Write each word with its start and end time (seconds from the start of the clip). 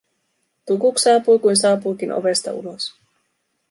Tukuk 0.65 0.95
saapui 0.99 1.39
kuin 1.39 1.55
saapuikin 1.57 2.11
ovesta 2.19 2.51
ulos. 2.59 2.83